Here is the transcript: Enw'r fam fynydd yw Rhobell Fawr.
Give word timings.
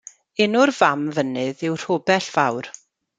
Enw'r 0.45 0.71
fam 0.77 1.03
fynydd 1.17 1.61
yw 1.69 1.77
Rhobell 1.83 2.31
Fawr. 2.37 2.71